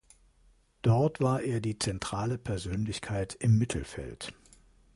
[0.81, 4.33] Dort war er die zentrale Persönlichkeit im Mittelfeld.